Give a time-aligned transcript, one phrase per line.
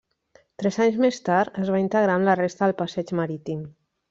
[0.61, 3.63] Tres anys més tard es va integrar amb la resta del passeig marítim.